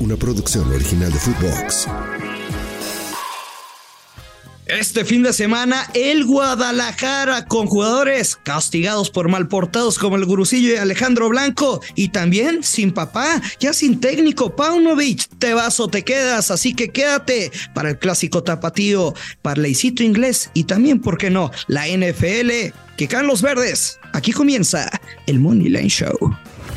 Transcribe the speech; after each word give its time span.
una 0.00 0.16
producción 0.16 0.70
original 0.72 1.12
de 1.12 1.18
Footbox. 1.18 1.86
Este 4.66 5.04
fin 5.04 5.22
de 5.22 5.34
semana, 5.34 5.90
el 5.92 6.24
Guadalajara 6.24 7.44
con 7.44 7.66
jugadores 7.66 8.38
castigados 8.42 9.10
por 9.10 9.28
malportados 9.28 9.98
como 9.98 10.16
el 10.16 10.24
Gurusillo 10.24 10.72
y 10.72 10.76
Alejandro 10.76 11.28
Blanco 11.28 11.82
y 11.94 12.08
también 12.08 12.62
sin 12.62 12.92
papá, 12.92 13.42
ya 13.60 13.74
sin 13.74 14.00
técnico, 14.00 14.56
Paunovic, 14.56 15.28
te 15.38 15.52
vas 15.52 15.80
o 15.80 15.88
te 15.88 16.02
quedas, 16.02 16.50
así 16.50 16.72
que 16.72 16.88
quédate 16.88 17.52
para 17.74 17.90
el 17.90 17.98
clásico 17.98 18.42
tapatío, 18.42 19.12
para 19.42 19.60
Leicito 19.60 20.02
inglés 20.02 20.50
y 20.54 20.64
también, 20.64 20.98
¿por 20.98 21.18
qué 21.18 21.28
no?, 21.28 21.50
la 21.68 21.86
NFL, 21.86 22.72
que 22.96 23.06
caen 23.06 23.26
los 23.26 23.42
verdes. 23.42 23.98
Aquí 24.14 24.32
comienza 24.32 24.88
el 25.26 25.40
Money 25.40 25.68
Line 25.68 25.90
Show. 25.90 26.16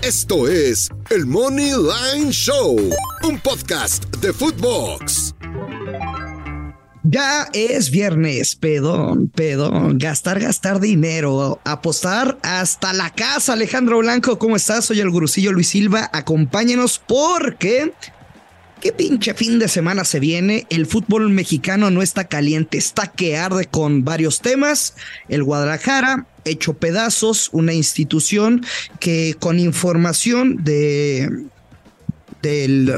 Esto 0.03 0.47
es 0.47 0.89
el 1.09 1.25
Money 1.25 1.71
Line 1.71 2.31
Show, 2.31 2.77
un 3.23 3.39
podcast 3.39 4.05
de 4.17 4.31
Footbox. 4.31 5.33
Ya 7.03 7.47
es 7.51 7.89
viernes, 7.89 8.55
pedón, 8.55 9.29
pedón, 9.29 9.97
gastar, 9.97 10.39
gastar 10.39 10.79
dinero, 10.79 11.59
apostar 11.65 12.37
hasta 12.43 12.93
la 12.93 13.09
casa. 13.09 13.53
Alejandro 13.53 13.97
Blanco, 13.97 14.37
¿cómo 14.37 14.55
estás? 14.55 14.85
Soy 14.85 14.99
el 14.99 15.09
gurusillo 15.09 15.51
Luis 15.51 15.69
Silva. 15.69 16.09
Acompáñenos 16.13 16.99
porque 16.99 17.93
qué 18.81 18.91
pinche 18.91 19.33
fin 19.33 19.59
de 19.59 19.67
semana 19.67 20.03
se 20.05 20.19
viene. 20.19 20.65
El 20.69 20.85
fútbol 20.85 21.29
mexicano 21.29 21.89
no 21.91 22.01
está 22.01 22.25
caliente, 22.27 22.77
está 22.77 23.07
que 23.07 23.37
arde 23.37 23.65
con 23.65 24.03
varios 24.03 24.41
temas. 24.41 24.95
El 25.29 25.43
Guadalajara 25.43 26.27
hecho 26.45 26.73
pedazos, 26.73 27.49
una 27.51 27.73
institución 27.73 28.65
que 28.99 29.35
con 29.39 29.59
información 29.59 30.63
de 30.63 31.47
del 32.41 32.91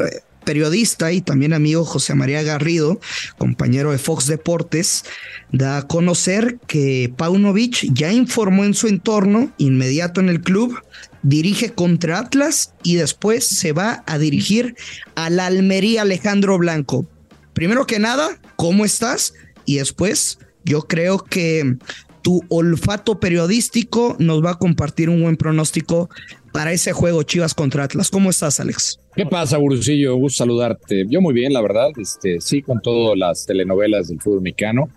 periodista 0.50 1.12
y 1.12 1.22
también 1.22 1.54
amigo 1.54 1.86
José 1.86 2.16
María 2.16 2.42
Garrido, 2.42 3.00
compañero 3.38 3.92
de 3.92 4.00
Fox 4.00 4.26
Deportes, 4.26 5.04
da 5.52 5.78
a 5.78 5.88
conocer 5.88 6.58
que 6.66 7.14
Paunovic 7.16 7.94
ya 7.94 8.12
informó 8.12 8.66
en 8.66 8.74
su 8.74 8.88
entorno 8.88 9.52
inmediato 9.60 10.20
en 10.22 10.28
el 10.28 10.42
club, 10.42 10.76
dirige 11.22 11.70
contra 11.70 12.18
Atlas 12.18 12.74
y 12.82 12.96
después 12.96 13.46
se 13.46 13.74
va 13.74 14.04
a 14.08 14.18
dirigir 14.18 14.76
a 15.14 15.30
la 15.30 15.46
Almería 15.46 16.02
Alejandro 16.02 16.58
Blanco. 16.58 17.06
Primero 17.54 17.86
que 17.86 18.00
nada, 18.00 18.40
¿cómo 18.56 18.86
estás? 18.86 19.36
Y 19.66 19.76
después, 19.76 20.40
yo 20.66 20.82
creo 20.88 21.24
que 21.24 21.78
tu 22.24 22.44
olfato 22.50 23.20
periodístico 23.20 24.16
nos 24.18 24.44
va 24.44 24.52
a 24.52 24.58
compartir 24.58 25.10
un 25.10 25.22
buen 25.22 25.38
pronóstico 25.38 26.10
para 26.52 26.72
ese 26.72 26.94
juego 26.94 27.24
Chivas 27.24 27.54
contra 27.54 27.84
Atlas. 27.84 28.10
¿Cómo 28.10 28.30
estás, 28.30 28.60
Alex? 28.60 29.00
¿Qué 29.16 29.26
pasa, 29.26 29.58
Gurusillo? 29.58 30.16
Gusto 30.16 30.44
saludarte. 30.44 31.06
Yo 31.10 31.22
muy 31.22 31.34
bien, 31.34 31.54
la 31.54 31.62
verdad. 31.62 31.90
Este, 31.98 32.40
sí, 32.42 32.62
con 32.62 32.82
todas 32.82 33.18
las 33.18 33.46
telenovelas 33.46 34.08
del 34.08 34.22
fútbol 34.22 34.42
mexicano. 34.42 34.90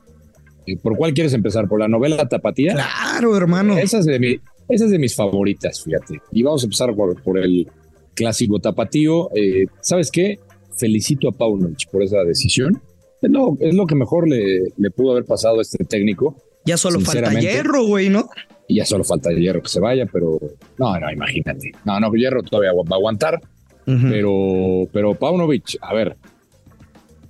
¿Por 0.82 0.96
cuál 0.96 1.12
quieres 1.12 1.32
empezar? 1.32 1.68
¿Por 1.68 1.80
la 1.80 1.88
novela 1.88 2.28
Tapatía? 2.28 2.74
Claro, 2.74 3.36
hermano. 3.36 3.76
Esa 3.76 3.98
es 3.98 4.06
de, 4.06 4.18
mi, 4.20 4.38
esa 4.68 4.84
es 4.84 4.90
de 4.90 4.98
mis 4.98 5.16
favoritas, 5.16 5.82
fíjate. 5.82 6.20
Y 6.30 6.42
vamos 6.42 6.62
a 6.62 6.66
empezar 6.66 6.94
por, 6.94 7.20
por 7.22 7.38
el 7.38 7.68
clásico 8.14 8.60
Tapatío. 8.60 9.30
Eh, 9.34 9.66
¿Sabes 9.80 10.10
qué? 10.10 10.38
Felicito 10.76 11.28
a 11.28 11.32
Paunovic 11.32 11.90
por 11.90 12.02
esa 12.02 12.22
decisión. 12.24 12.80
No, 13.22 13.56
es 13.60 13.74
lo 13.74 13.86
que 13.86 13.94
mejor 13.94 14.28
le, 14.28 14.72
le 14.76 14.90
pudo 14.90 15.12
haber 15.12 15.24
pasado 15.24 15.58
a 15.58 15.62
este 15.62 15.84
técnico. 15.84 16.36
Ya 16.64 16.76
solo 16.76 17.00
falta 17.00 17.32
hierro, 17.38 17.84
güey, 17.84 18.08
¿no? 18.08 18.28
Y 18.68 18.76
ya 18.76 18.86
solo 18.86 19.04
falta 19.04 19.30
hierro 19.30 19.62
que 19.62 19.68
se 19.68 19.80
vaya, 19.80 20.06
pero 20.06 20.38
no, 20.78 20.98
no, 20.98 21.12
imagínate. 21.12 21.72
No, 21.84 21.98
no, 22.00 22.12
hierro 22.12 22.42
todavía 22.42 22.72
va 22.72 22.82
a 22.90 22.94
aguantar. 22.94 23.40
Pero, 23.84 24.88
pero 24.92 25.14
Paunovic, 25.14 25.76
a 25.80 25.92
ver, 25.92 26.16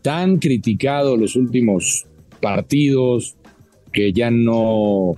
tan 0.03 0.39
criticado 0.39 1.17
los 1.17 1.35
últimos 1.35 2.07
partidos 2.41 3.37
que 3.91 4.13
ya 4.13 4.31
no, 4.31 5.15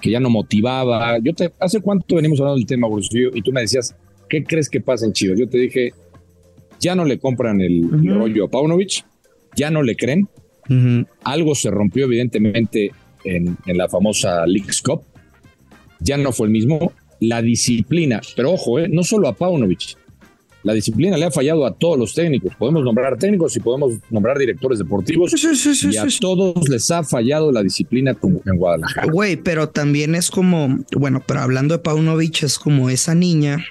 que 0.00 0.10
ya 0.10 0.20
no 0.20 0.30
motivaba. 0.30 1.18
Yo 1.18 1.34
te, 1.34 1.52
¿hace 1.58 1.80
cuánto 1.80 2.16
venimos 2.16 2.40
hablando 2.40 2.58
del 2.58 2.66
tema, 2.66 2.86
Bolsillo? 2.86 3.30
Y 3.34 3.42
tú 3.42 3.52
me 3.52 3.62
decías, 3.62 3.96
¿qué 4.28 4.44
crees 4.44 4.68
que 4.68 4.80
pasa 4.80 5.06
en 5.06 5.12
Chivas? 5.12 5.38
Yo 5.38 5.48
te 5.48 5.58
dije, 5.58 5.92
ya 6.80 6.94
no 6.94 7.04
le 7.04 7.18
compran 7.18 7.60
el, 7.60 7.88
rollo 7.90 8.44
a 8.44 8.48
Paunovic, 8.48 9.04
ya 9.56 9.70
no 9.70 9.82
le 9.82 9.96
creen. 9.96 10.28
Algo 11.24 11.54
se 11.54 11.70
rompió, 11.70 12.04
evidentemente, 12.04 12.92
en, 13.24 13.56
la 13.66 13.88
famosa 13.88 14.46
Leagues 14.46 14.82
Cup. 14.82 15.02
Ya 16.00 16.16
no 16.16 16.32
fue 16.32 16.46
el 16.46 16.52
mismo. 16.52 16.92
La 17.20 17.42
disciplina, 17.42 18.20
pero 18.36 18.52
ojo, 18.52 18.78
eh, 18.78 18.88
no 18.88 19.02
solo 19.02 19.26
a 19.26 19.34
Paunovic, 19.34 19.96
la 20.62 20.72
disciplina 20.72 21.16
le 21.16 21.24
ha 21.24 21.30
fallado 21.30 21.64
a 21.66 21.72
todos 21.72 21.98
los 21.98 22.14
técnicos. 22.14 22.52
Podemos 22.56 22.82
nombrar 22.82 23.16
técnicos 23.16 23.56
y 23.56 23.60
podemos 23.60 23.94
nombrar 24.10 24.38
directores 24.38 24.78
deportivos. 24.78 25.32
y 25.34 25.96
a 25.96 26.06
todos 26.20 26.68
les 26.68 26.90
ha 26.90 27.04
fallado 27.04 27.52
la 27.52 27.62
disciplina 27.62 28.14
como 28.14 28.40
en 28.44 28.56
Guadalajara. 28.56 29.10
Güey, 29.10 29.36
pero 29.36 29.68
también 29.68 30.14
es 30.14 30.30
como, 30.30 30.84
bueno, 30.96 31.22
pero 31.26 31.40
hablando 31.40 31.74
de 31.74 31.82
Paunovic, 31.82 32.42
es 32.42 32.58
como 32.58 32.90
esa 32.90 33.14
niña 33.14 33.64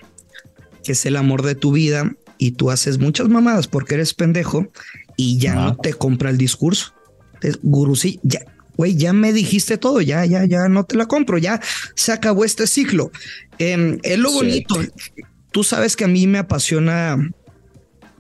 que 0.83 0.94
es 0.94 1.05
el 1.05 1.17
amor 1.17 1.44
de 1.44 1.55
tu 1.55 1.73
vida 1.73 2.15
y 2.38 2.51
tú 2.51 2.71
haces 2.71 2.97
muchas 2.97 3.27
mamadas 3.27 3.67
porque 3.67 3.95
eres 3.95 4.13
pendejo 4.13 4.67
y 5.17 5.38
ya 5.38 5.55
no 5.55 5.75
te 5.75 5.94
compra 5.94 6.29
el 6.29 6.38
discurso. 6.38 6.94
Gurusi, 7.61 8.19
ya, 8.23 8.39
güey, 8.77 8.95
ya 8.95 9.11
me 9.11 9.33
dijiste 9.33 9.77
todo, 9.77 9.99
ya, 10.01 10.25
ya, 10.25 10.45
ya 10.45 10.69
no 10.69 10.85
te 10.85 10.95
la 10.95 11.07
compro, 11.07 11.38
ya 11.38 11.59
se 11.95 12.11
acabó 12.11 12.45
este 12.45 12.67
ciclo. 12.67 13.11
Em, 13.57 13.97
es 14.03 14.19
lo 14.19 14.31
bonito. 14.31 14.75
Tú 15.51 15.63
sabes 15.63 15.95
que 15.95 16.05
a 16.05 16.07
mí 16.07 16.27
me 16.27 16.38
apasiona 16.38 17.17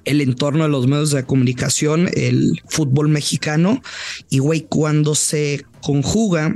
el 0.03 0.21
entorno 0.21 0.63
de 0.63 0.69
los 0.69 0.87
medios 0.87 1.11
de 1.11 1.23
comunicación, 1.23 2.09
el 2.13 2.61
fútbol 2.67 3.09
mexicano, 3.09 3.81
y 4.29 4.39
güey, 4.39 4.65
cuando 4.67 5.15
se 5.15 5.65
conjuga 5.81 6.55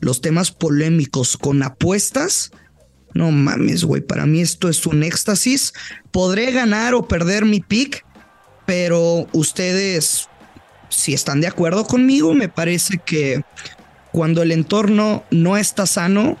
los 0.00 0.20
temas 0.20 0.50
polémicos 0.50 1.36
con 1.36 1.62
apuestas, 1.62 2.50
no 3.14 3.30
mames, 3.30 3.84
güey, 3.84 4.02
para 4.02 4.26
mí 4.26 4.40
esto 4.40 4.68
es 4.68 4.86
un 4.86 5.04
éxtasis. 5.04 5.72
Podré 6.10 6.50
ganar 6.50 6.94
o 6.94 7.06
perder 7.06 7.44
mi 7.44 7.60
pick, 7.60 8.04
pero 8.66 9.28
ustedes 9.32 10.28
si 10.94 11.14
están 11.14 11.40
de 11.40 11.46
acuerdo 11.46 11.84
conmigo, 11.84 12.34
me 12.34 12.48
parece 12.48 12.98
que 12.98 13.42
cuando 14.12 14.42
el 14.42 14.52
entorno 14.52 15.24
no 15.30 15.56
está 15.56 15.86
sano, 15.86 16.38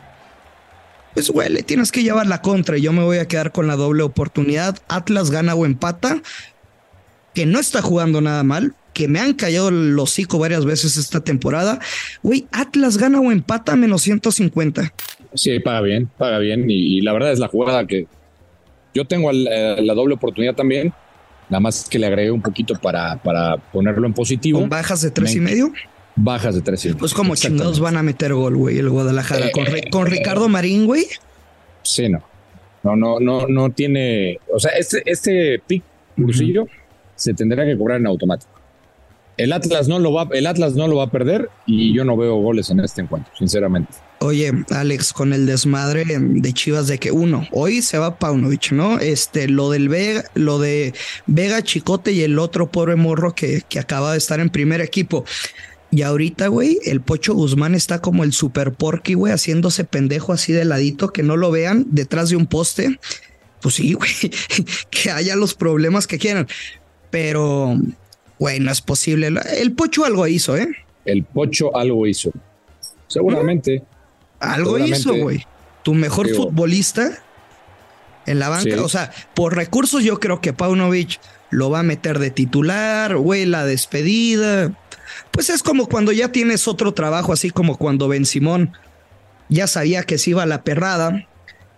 pues 1.14 1.30
güey, 1.30 1.48
le 1.50 1.62
tienes 1.62 1.92
que 1.92 2.02
llevar 2.02 2.26
la 2.26 2.40
contra. 2.42 2.76
Yo 2.78 2.92
me 2.92 3.02
voy 3.02 3.18
a 3.18 3.28
quedar 3.28 3.52
con 3.52 3.66
la 3.66 3.76
doble 3.76 4.02
oportunidad. 4.02 4.78
Atlas 4.88 5.30
gana 5.30 5.54
o 5.54 5.66
empata, 5.66 6.22
que 7.34 7.46
no 7.46 7.58
está 7.58 7.82
jugando 7.82 8.20
nada 8.20 8.42
mal, 8.42 8.74
que 8.92 9.08
me 9.08 9.20
han 9.20 9.34
callado 9.34 9.68
el 9.68 9.98
hocico 9.98 10.38
varias 10.38 10.64
veces 10.64 10.96
esta 10.96 11.20
temporada. 11.20 11.80
Güey, 12.22 12.46
Atlas 12.52 12.96
gana 12.96 13.20
o 13.20 13.32
empata 13.32 13.76
menos 13.76 14.02
150. 14.02 14.92
Sí, 15.34 15.58
paga 15.60 15.80
bien, 15.80 16.08
paga 16.16 16.38
bien. 16.38 16.70
Y, 16.70 17.00
la 17.00 17.12
verdad 17.12 17.32
es 17.32 17.38
la 17.38 17.48
jugada 17.48 17.86
que 17.86 18.06
yo 18.94 19.04
tengo 19.04 19.30
eh, 19.32 19.82
la 19.82 19.94
doble 19.94 20.14
oportunidad 20.14 20.54
también. 20.54 20.94
Nada 21.48 21.60
más 21.60 21.88
que 21.88 21.98
le 21.98 22.06
agregué 22.06 22.30
un 22.30 22.42
poquito 22.42 22.74
para, 22.74 23.16
para 23.16 23.56
ponerlo 23.56 24.06
en 24.06 24.14
positivo. 24.14 24.60
¿Con 24.60 24.68
bajas 24.68 25.02
de 25.02 25.10
tres 25.10 25.34
y 25.34 25.40
medio? 25.40 25.72
Bajas 26.16 26.54
de 26.54 26.62
tres 26.62 26.84
y 26.84 26.88
medio. 26.88 26.98
Pues 26.98 27.12
como 27.12 27.34
chingados 27.36 27.80
van 27.80 27.96
a 27.96 28.02
meter 28.02 28.32
gol, 28.34 28.56
güey, 28.56 28.78
el 28.78 28.88
Guadalajara. 28.88 29.50
con, 29.52 29.64
con 29.90 30.06
Ricardo 30.06 30.48
Marín, 30.48 30.86
güey. 30.86 31.06
Sí, 31.82 32.08
no. 32.08 32.22
No, 32.82 32.96
no, 32.96 33.18
no, 33.18 33.46
no 33.48 33.70
tiene. 33.70 34.38
O 34.52 34.58
sea, 34.58 34.72
este, 34.72 35.02
este 35.06 35.60
pick 35.66 35.82
cursillo 36.16 36.66
se 37.16 37.32
tendrá 37.32 37.64
que 37.64 37.76
cobrar 37.76 37.98
en 37.98 38.06
automático. 38.06 38.52
El 39.36 39.52
Atlas 39.52 39.88
no 39.88 39.98
lo 39.98 40.12
va, 40.12 40.28
el 40.32 40.46
Atlas 40.46 40.74
no 40.74 40.86
lo 40.86 40.96
va 40.96 41.04
a 41.04 41.10
perder 41.10 41.50
y 41.66 41.92
yo 41.92 42.04
no 42.04 42.16
veo 42.16 42.36
goles 42.36 42.70
en 42.70 42.80
este 42.80 43.02
encuentro, 43.02 43.32
sinceramente. 43.36 43.92
Oye, 44.20 44.52
Alex, 44.70 45.12
con 45.12 45.32
el 45.32 45.46
desmadre 45.46 46.04
de 46.06 46.52
Chivas 46.52 46.86
de 46.86 46.98
que 46.98 47.10
uno, 47.10 47.46
hoy 47.50 47.82
se 47.82 47.98
va 47.98 48.18
Paunovic, 48.18 48.72
¿no? 48.72 48.98
Este, 48.98 49.48
lo 49.48 49.70
del 49.70 49.88
Vega, 49.88 50.24
lo 50.34 50.58
de 50.58 50.94
Vega 51.26 51.62
Chicote 51.62 52.12
y 52.12 52.22
el 52.22 52.38
otro 52.38 52.70
pobre 52.70 52.96
morro 52.96 53.34
que, 53.34 53.62
que 53.68 53.80
acaba 53.80 54.12
de 54.12 54.18
estar 54.18 54.40
en 54.40 54.50
primer 54.50 54.80
equipo. 54.80 55.24
Y 55.94 56.02
ahorita, 56.02 56.48
güey, 56.48 56.80
el 56.84 57.00
Pocho 57.00 57.34
Guzmán 57.34 57.76
está 57.76 58.00
como 58.00 58.24
el 58.24 58.32
super 58.32 58.72
porky, 58.72 59.14
güey, 59.14 59.32
haciéndose 59.32 59.84
pendejo 59.84 60.32
así 60.32 60.52
de 60.52 60.64
ladito, 60.64 61.12
que 61.12 61.22
no 61.22 61.36
lo 61.36 61.52
vean 61.52 61.86
detrás 61.90 62.30
de 62.30 62.36
un 62.36 62.46
poste. 62.46 62.98
Pues 63.60 63.76
sí, 63.76 63.92
güey, 63.92 64.10
que 64.90 65.10
haya 65.12 65.36
los 65.36 65.54
problemas 65.54 66.08
que 66.08 66.18
quieran. 66.18 66.48
Pero, 67.10 67.78
güey, 68.38 68.60
no 68.60 68.70
es 68.70 68.80
posible. 68.80 69.32
El 69.56 69.72
Pocho 69.72 70.04
algo 70.04 70.26
hizo, 70.26 70.56
¿eh? 70.56 70.68
El 71.04 71.24
Pocho 71.24 71.76
algo 71.76 72.06
hizo. 72.06 72.30
Seguramente. 73.06 73.82
Algo 74.40 74.78
hizo, 74.78 75.14
güey. 75.14 75.46
Tu 75.82 75.94
mejor 75.94 76.28
futbolista 76.30 77.10
en 78.26 78.38
la 78.38 78.48
banca. 78.48 78.82
O 78.82 78.88
sea, 78.88 79.12
por 79.34 79.54
recursos 79.54 80.02
yo 80.02 80.18
creo 80.18 80.40
que 80.40 80.52
Paunovic 80.52 81.20
lo 81.50 81.70
va 81.70 81.80
a 81.80 81.84
meter 81.84 82.18
de 82.18 82.30
titular, 82.30 83.16
güey, 83.16 83.46
la 83.46 83.64
despedida. 83.64 84.72
Pues 85.30 85.50
es 85.50 85.62
como 85.62 85.88
cuando 85.88 86.12
ya 86.12 86.32
tienes 86.32 86.66
otro 86.66 86.94
trabajo, 86.94 87.32
así 87.32 87.50
como 87.50 87.76
cuando 87.76 88.08
Ben 88.08 88.24
Simón 88.24 88.72
ya 89.48 89.66
sabía 89.66 90.02
que 90.02 90.18
se 90.18 90.30
iba 90.30 90.42
a 90.42 90.46
la 90.46 90.64
perrada 90.64 91.28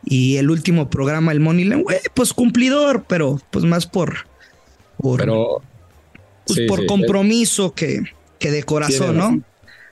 y 0.04 0.36
el 0.36 0.50
último 0.50 0.88
programa, 0.88 1.32
el 1.32 1.40
Moneyland, 1.40 1.82
güey, 1.82 1.98
pues 2.14 2.32
cumplidor, 2.32 3.04
pero 3.08 3.40
pues 3.50 3.64
más 3.64 3.86
por 3.86 4.26
por, 4.98 5.20
Pero, 5.20 5.62
pues, 6.46 6.58
sí, 6.58 6.66
por 6.66 6.80
sí. 6.80 6.86
compromiso 6.86 7.74
que, 7.74 8.02
que 8.38 8.50
de 8.50 8.62
corazón, 8.62 9.14
Tiene 9.14 9.18
¿no? 9.18 9.42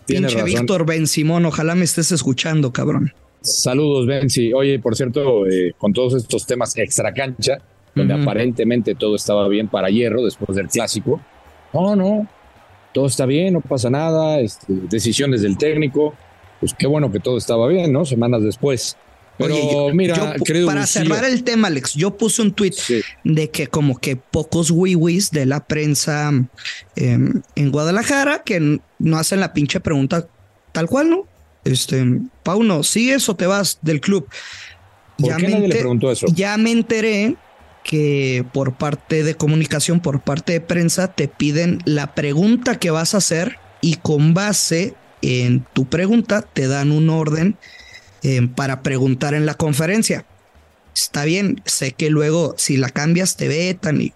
Tiene 0.06 0.26
Pinche 0.28 0.42
razón. 0.42 0.60
Víctor 0.60 0.86
Ben 0.86 1.06
Simón, 1.06 1.46
ojalá 1.46 1.74
me 1.74 1.84
estés 1.84 2.12
escuchando, 2.12 2.72
cabrón. 2.72 3.12
Saludos, 3.40 4.06
Benzi. 4.06 4.52
Oye, 4.54 4.78
por 4.78 4.96
cierto, 4.96 5.46
eh, 5.46 5.74
con 5.76 5.92
todos 5.92 6.14
estos 6.14 6.46
temas 6.46 6.76
extra 6.78 7.12
cancha, 7.12 7.58
donde 7.94 8.14
aparentemente 8.14 8.94
todo 8.94 9.16
estaba 9.16 9.46
bien 9.48 9.68
para 9.68 9.90
Hierro 9.90 10.24
después 10.24 10.56
del 10.56 10.68
clásico. 10.68 11.20
No, 11.72 11.94
no, 11.94 12.26
todo 12.92 13.06
está 13.06 13.26
bien, 13.26 13.54
no 13.54 13.60
pasa 13.60 13.90
nada, 13.90 14.40
este, 14.40 14.72
decisiones 14.88 15.42
del 15.42 15.58
técnico. 15.58 16.14
Pues 16.60 16.72
qué 16.72 16.86
bueno 16.86 17.12
que 17.12 17.20
todo 17.20 17.36
estaba 17.36 17.68
bien, 17.68 17.92
¿no? 17.92 18.04
Semanas 18.04 18.42
después. 18.42 18.96
Pero 19.36 19.54
Oye, 19.54 19.69
yo- 19.72 19.94
mira, 19.94 20.36
yo 20.44 20.66
para 20.66 20.86
cerrar 20.86 21.25
el 21.25 21.42
tema, 21.42 21.69
Alex, 21.69 21.94
yo 21.94 22.16
puse 22.16 22.40
un 22.42 22.52
tweet 22.52 22.72
sí, 22.72 23.00
de 23.25 23.50
que 23.50 23.66
como 23.66 23.98
que 23.98 24.14
pocos 24.16 24.70
wiwis 24.70 25.31
de 25.32 25.44
la 25.46 25.66
prensa 25.66 26.31
eh, 26.96 27.19
en 27.56 27.70
Guadalajara 27.72 28.42
que 28.44 28.78
no 28.98 29.16
hacen 29.19 29.40
la 29.40 29.52
pinche 29.52 29.81
pregunta 29.81 30.28
tal 30.72 30.86
cual, 30.86 31.10
¿no? 31.10 31.26
Este, 31.64 32.04
Pauno, 32.42 32.82
¿sigues 32.82 33.28
o 33.28 33.34
te 33.36 33.46
vas 33.46 33.78
del 33.82 34.00
club? 34.00 34.28
¿por 35.19 35.36
qué 35.36 35.42
me 35.44 35.48
nadie 35.50 35.69
le 35.69 35.75
enter- 35.75 35.78
preguntó 35.81 36.10
eso? 36.12 36.26
ya 36.34 36.56
me 36.56 36.70
enteré 36.72 37.36
que 37.84 38.44
por 38.52 38.75
parte 38.75 39.22
de 39.25 39.34
comunicación, 39.34 40.00
por 40.00 40.20
parte 40.22 40.52
de 40.54 40.60
prensa, 40.60 41.08
te 41.08 41.28
piden 41.28 41.78
la 41.84 42.14
pregunta 42.14 42.78
que 42.78 42.90
vas 42.90 43.14
a 43.14 43.19
hacer 43.19 43.56
y 43.81 43.96
con 43.96 44.32
base 44.34 44.94
en 45.22 45.64
tu 45.72 45.86
pregunta 45.86 46.42
te 46.42 46.66
dan 46.66 46.90
un 46.92 47.10
orden 47.10 47.56
eh, 48.24 48.48
para 48.56 48.82
preguntar 48.82 49.34
en 49.34 49.46
la 49.46 49.54
conferencia. 49.54 50.26
Está 50.96 51.24
bien, 51.24 51.60
sé 51.64 51.92
que 51.92 52.10
luego 52.10 52.54
si 52.58 52.76
la 52.76 52.88
cambias 52.88 53.36
te 53.36 53.46
vetan 53.48 54.00
y 54.00 54.12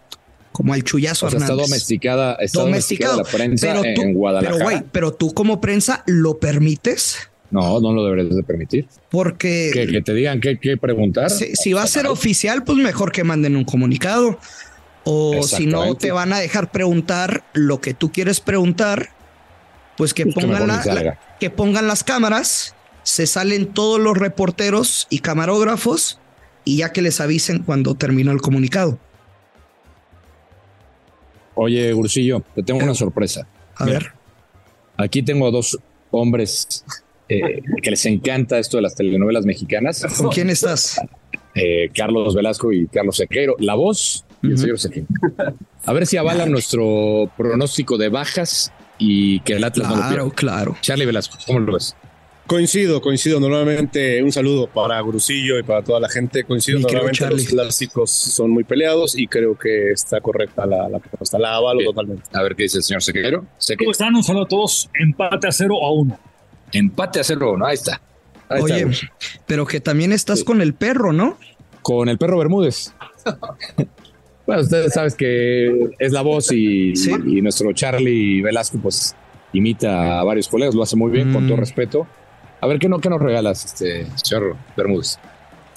como 0.52 0.74
el 0.74 0.82
chullazo 0.82 1.26
O 1.26 1.30
sea, 1.30 1.38
está 1.38 1.52
domesticada, 1.54 2.34
está 2.40 2.60
domesticada 2.62 3.18
la 3.18 3.22
prensa 3.24 3.66
Pero 3.68 3.82
tú- 3.94 4.02
en 4.02 4.14
Guadalajara. 4.14 4.56
Pero 4.56 4.64
güey, 4.64 4.82
pero 4.90 5.12
tú 5.12 5.32
como 5.34 5.60
prensa 5.60 6.02
lo 6.06 6.38
permites 6.38 7.18
no, 7.50 7.80
no 7.80 7.92
lo 7.94 8.04
deberías 8.04 8.34
de 8.36 8.42
permitir. 8.42 8.86
porque 9.08 9.70
Que, 9.72 9.86
que 9.86 10.02
te 10.02 10.12
digan 10.12 10.38
qué, 10.40 10.58
qué 10.60 10.76
preguntar. 10.76 11.30
Si, 11.30 11.54
si 11.56 11.72
va 11.72 11.82
a 11.82 11.86
ser 11.86 12.06
oficial, 12.06 12.62
pues 12.62 12.76
mejor 12.76 13.10
que 13.10 13.24
manden 13.24 13.56
un 13.56 13.64
comunicado. 13.64 14.38
O 15.04 15.42
si 15.42 15.64
no 15.64 15.94
te 15.94 16.12
van 16.12 16.34
a 16.34 16.38
dejar 16.40 16.70
preguntar 16.70 17.44
lo 17.54 17.80
que 17.80 17.94
tú 17.94 18.12
quieres 18.12 18.40
preguntar, 18.40 19.08
pues 19.96 20.12
que 20.12 20.24
Pues 20.24 20.34
que 20.34 20.40
pongan, 20.42 20.66
mejor 20.66 20.86
la- 20.86 21.02
la- 21.02 21.18
que 21.40 21.48
pongan 21.48 21.86
las 21.88 22.04
cámaras, 22.04 22.74
se 23.08 23.26
salen 23.26 23.72
todos 23.72 23.98
los 23.98 24.18
reporteros 24.18 25.06
y 25.08 25.20
camarógrafos 25.20 26.18
y 26.62 26.76
ya 26.76 26.92
que 26.92 27.00
les 27.00 27.22
avisen 27.22 27.62
cuando 27.62 27.94
terminó 27.94 28.32
el 28.32 28.42
comunicado. 28.42 28.98
Oye, 31.54 31.90
Gursillo, 31.94 32.42
te 32.54 32.62
tengo 32.62 32.84
una 32.84 32.94
sorpresa. 32.94 33.48
A 33.76 33.86
Mira. 33.86 33.98
ver, 33.98 34.12
Aquí 34.98 35.22
tengo 35.22 35.48
a 35.48 35.50
dos 35.50 35.78
hombres 36.10 36.84
eh, 37.30 37.62
que 37.82 37.90
les 37.90 38.04
encanta 38.04 38.58
esto 38.58 38.76
de 38.76 38.82
las 38.82 38.94
telenovelas 38.94 39.46
mexicanas. 39.46 40.04
¿con 40.18 40.28
quién 40.28 40.50
estás? 40.50 41.00
Eh, 41.54 41.88
Carlos 41.94 42.34
Velasco 42.34 42.74
y 42.74 42.88
Carlos 42.88 43.16
Sequeiro. 43.16 43.56
La 43.58 43.74
voz 43.74 44.26
y 44.42 44.48
el 44.48 44.58
señor 44.58 44.78
Sequeiro. 44.78 45.08
A 45.86 45.92
ver 45.94 46.06
si 46.06 46.18
avalan 46.18 46.52
nuestro 46.52 47.30
pronóstico 47.38 47.96
de 47.96 48.10
bajas 48.10 48.70
y 48.98 49.40
que 49.40 49.54
el 49.54 49.64
Atlas 49.64 49.88
no 49.88 49.96
lo 49.96 50.02
Claro, 50.02 50.30
claro. 50.30 50.76
Charlie 50.82 51.06
Velasco, 51.06 51.38
¿cómo 51.46 51.60
lo 51.60 51.72
ves? 51.72 51.96
Coincido, 52.48 53.02
coincido. 53.02 53.38
Normalmente 53.40 54.22
un 54.22 54.32
saludo 54.32 54.68
para 54.68 55.00
Grusillo 55.02 55.58
y 55.58 55.62
para 55.62 55.82
toda 55.84 56.00
la 56.00 56.08
gente. 56.08 56.44
Coincido, 56.44 56.78
Mi 56.78 56.84
normalmente 56.86 57.28
los 57.30 57.44
clásicos 57.44 58.10
son 58.10 58.50
muy 58.50 58.64
peleados 58.64 59.18
y 59.18 59.26
creo 59.26 59.56
que 59.56 59.90
está 59.92 60.20
correcta 60.22 60.64
la, 60.64 60.88
la 60.88 60.98
propuesta. 60.98 61.38
La 61.38 61.56
avalo 61.56 61.80
Bien. 61.80 61.90
totalmente. 61.90 62.22
A 62.32 62.42
ver 62.42 62.56
qué 62.56 62.62
dice 62.62 62.78
el 62.78 62.84
señor 62.84 63.02
Sequeiro. 63.02 63.44
¿Cómo 63.78 63.90
están? 63.90 64.14
Un 64.16 64.22
saludo 64.24 64.44
a 64.44 64.48
todos. 64.48 64.88
Empate 64.98 65.46
a 65.46 65.52
cero 65.52 65.74
a 65.84 65.92
uno. 65.92 66.18
Empate 66.72 67.20
a 67.20 67.24
cero, 67.24 67.54
¿no? 67.58 67.66
Ahí 67.66 67.74
está. 67.74 68.00
Ahí 68.48 68.62
está, 68.62 68.74
Oye, 68.76 68.86
pero 69.46 69.66
que 69.66 69.78
también 69.80 70.10
estás 70.12 70.38
Sí. 70.38 70.44
con 70.46 70.62
el 70.62 70.72
perro, 70.74 71.12
¿no? 71.12 71.36
con 71.82 72.08
el 72.08 72.16
perro 72.18 72.38
Bermúdez. 72.38 72.92
bueno, 74.46 74.62
ustedes 74.62 74.92
saben 74.94 75.12
que 75.16 75.90
es 75.98 76.12
la 76.12 76.22
voz 76.22 76.50
y, 76.52 76.94
Sí. 76.96 77.10
y 77.26 77.40
nuestro 77.42 77.72
Charlie 77.72 78.42
Velasco 78.42 78.78
pues 78.82 79.14
imita 79.52 80.18
a 80.20 80.24
varios 80.24 80.48
colegas, 80.48 80.74
lo 80.74 80.82
hace 80.82 80.96
muy 80.96 81.10
bien, 81.10 81.32
con 81.32 81.44
Mm. 81.44 81.48
todo 81.48 81.56
respeto. 81.58 82.06
A 82.60 82.66
ver, 82.66 82.78
¿qué, 82.78 82.88
no, 82.88 82.98
qué 82.98 83.08
nos 83.08 83.20
regalas, 83.20 83.64
este 83.64 84.06
señor 84.16 84.56
Bermúdez? 84.76 85.18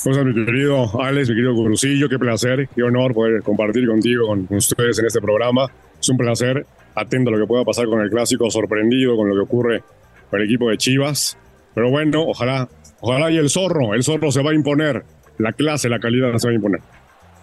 Pues 0.04 0.18
mi 0.26 0.34
querido 0.34 1.00
Alex, 1.00 1.30
mi 1.30 1.36
querido 1.36 1.56
Grusillo, 1.56 2.10
qué 2.10 2.18
placer, 2.18 2.68
qué 2.74 2.82
honor 2.82 3.14
poder 3.14 3.44
compartir 3.44 3.88
contigo, 3.88 4.28
con 4.28 4.48
ustedes 4.50 4.98
en 4.98 5.06
este 5.06 5.22
programa. 5.22 5.68
Es 6.00 6.10
un 6.10 6.18
placer, 6.18 6.66
atento 6.96 7.30
a 7.30 7.34
lo 7.34 7.40
que 7.40 7.46
pueda 7.46 7.64
pasar 7.64 7.86
con 7.86 8.02
el 8.02 8.10
clásico, 8.10 8.50
sorprendido 8.50 9.16
con 9.16 9.30
lo 9.30 9.36
que 9.36 9.42
ocurre 9.42 9.84
con 10.32 10.40
el 10.40 10.48
equipo 10.48 10.70
de 10.70 10.78
Chivas. 10.78 11.38
Pero 11.76 11.92
bueno, 11.92 12.24
ojalá, 12.24 12.68
ojalá 13.00 13.30
y 13.30 13.38
el 13.38 13.50
zorro, 13.50 13.94
el 13.94 14.04
zorro 14.04 14.32
se 14.32 14.42
va 14.42 14.52
a 14.52 14.54
imponer. 14.56 15.04
La 15.38 15.54
clase, 15.54 15.88
la 15.88 16.00
calidad 16.00 16.36
se 16.38 16.48
va 16.48 16.52
a 16.52 16.56
imponer. 16.56 16.82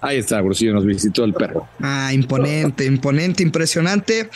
Ahí 0.00 0.18
está, 0.18 0.40
Grusillo, 0.40 0.74
nos 0.74 0.84
visitó 0.84 1.24
el 1.24 1.34
perro. 1.34 1.68
Ah, 1.80 2.12
imponente, 2.12 2.84
imponente, 2.84 3.42
impresionante. 3.42 4.30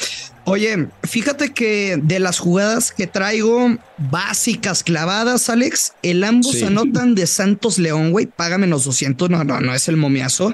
Oye, 0.45 0.89
fíjate 1.05 1.53
que 1.53 1.99
de 2.03 2.19
las 2.19 2.39
jugadas 2.41 2.91
que 2.93 3.07
traigo 3.07 3.77
básicas, 3.99 4.83
clavadas, 4.83 5.49
Alex, 5.49 5.93
el 6.03 6.25
ambos 6.25 6.53
Sí. 6.53 6.65
anotan 6.65 7.15
de 7.15 7.27
Santos 7.29 7.79
León, 7.79 8.11
güey, 8.11 8.27
paga 8.27 8.59
menos 8.59 8.85
200, 8.85 9.31
no, 9.31 9.45
no, 9.45 9.61
no 9.61 9.73
es 9.75 9.87
el 9.89 9.97
momiazo, 9.97 10.53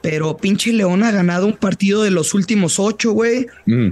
pero 0.00 0.36
pinche 0.38 0.72
León 0.72 1.02
ha 1.02 1.10
ganado 1.10 1.46
un 1.46 1.56
partido 1.56 2.02
de 2.02 2.10
los 2.10 2.32
últimos 2.32 2.78
ocho, 2.78 3.12
güey, 3.12 3.46
Mm, 3.66 3.90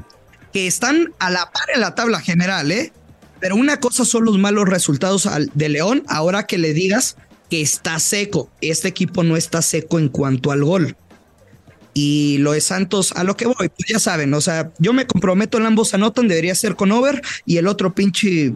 que 0.52 0.67
están 0.67 1.12
a 1.19 1.31
la 1.31 1.50
par 1.52 1.69
en 1.75 1.81
la 1.82 1.94
tabla 1.94 2.20
general, 2.20 2.70
¿eh? 2.73 2.93
Pero 3.40 3.56
una 3.56 3.79
cosa 3.81 4.06
son 4.06 4.25
los 4.25 4.38
malos 4.38 4.67
resultados 4.69 5.29
de 5.52 5.69
León, 5.69 6.05
ahora 6.08 6.47
que 6.47 6.56
le 6.56 6.73
digas 6.73 7.17
que 7.50 7.61
está 7.61 7.99
seco. 7.99 8.50
Este 8.62 8.88
equipo 8.88 9.23
no 9.23 9.37
está 9.37 9.61
seco 9.61 9.99
en 9.99 10.08
cuanto 10.08 10.50
al 10.50 10.64
gol. 10.64 10.97
Y 11.94 12.38
lo 12.38 12.52
de 12.52 12.61
Santos, 12.61 13.12
a 13.12 13.25
lo 13.25 13.37
que 13.37 13.46
voy, 13.46 13.69
pues 13.69 13.88
ya 13.88 13.99
saben, 13.99 14.35
o 14.35 14.41
sea, 14.41 14.73
yo 14.79 14.93
me 14.93 15.06
comprometo 15.06 15.58
en 15.58 15.67
ambos 15.67 15.94
anotan, 15.94 16.26
debería 16.29 16.55
ser 16.55 16.75
con 16.75 16.91
over, 16.91 17.23
y 17.46 17.56
el 17.56 17.69
otro 17.69 17.94
pinche, 17.94 18.55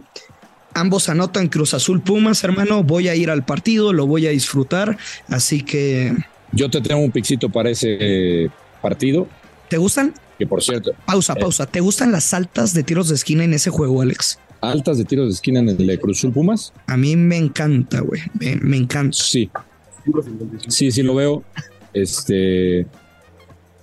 ambos 0.75 1.09
anotan 1.09 1.49
Cruz 1.49 1.73
Azul 1.73 2.03
Pumas, 2.03 2.43
hermano, 2.43 2.83
voy 2.83 3.09
a 3.09 3.15
ir 3.15 3.31
al 3.31 3.45
partido, 3.45 3.93
lo 3.93 4.07
voy 4.07 4.27
a 4.27 4.31
disfrutar, 4.31 4.99
así 5.29 5.63
que, 5.63 6.13
Yo 6.53 6.69
te 6.69 6.81
tengo 6.81 7.01
un 7.01 7.13
pixito 7.13 7.49
para 7.49 7.71
ese 7.71 7.97
eh, 8.01 8.51
partido, 8.83 9.29
¿te 9.69 9.77
gustan? 9.77 10.13
que 10.37 10.47
por 10.47 10.63
cierto, 10.63 10.93
Pausa, 11.05 11.35
pausa, 11.35 11.67
¿te 11.67 11.81
gustan 11.81 12.13
las 12.13 12.35
altas 12.35 12.75
de 12.75 12.83
tiros 12.83 13.09
de 13.09 13.15
esquina 13.15 13.45
en 13.45 13.55
ese 13.55 13.71
juego, 13.71 14.03
Alex? 14.03 14.39
altas 14.61 14.99
de 14.99 15.05
tiros 15.05 15.29
de 15.29 15.35
esquina 15.35 15.61
en 15.61 15.69
el 15.69 15.87
de 15.87 15.99
Cruz 15.99 16.19
Azul 16.19 16.33
Pumas. 16.33 16.73
A 16.87 16.97
mí 16.97 17.17
me 17.17 17.37
encanta, 17.37 18.01
güey. 18.01 18.23
Me, 18.39 18.57
me 18.57 18.77
encanta. 18.77 19.17
Sí. 19.17 19.51
Sí, 20.69 20.91
sí 20.91 21.03
lo 21.03 21.15
veo. 21.15 21.45
Este. 21.93 22.87